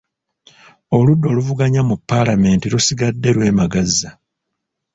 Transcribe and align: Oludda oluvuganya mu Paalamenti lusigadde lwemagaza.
Oludda 0.97 1.25
oluvuganya 1.31 1.81
mu 1.89 1.95
Paalamenti 2.09 2.65
lusigadde 2.73 3.29
lwemagaza. 3.35 4.09